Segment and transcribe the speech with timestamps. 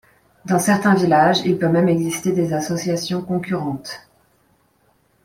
[0.45, 4.09] Dans certains villages, il peut même exister des associations concurrentes.